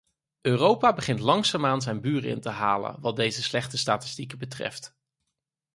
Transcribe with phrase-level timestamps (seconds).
[0.41, 4.95] Europa begint langzaamaan zijn buren in te halen wat deze slechte statistieken betreft.